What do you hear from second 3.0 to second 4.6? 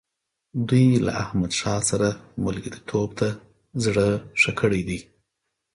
ته زړه ښه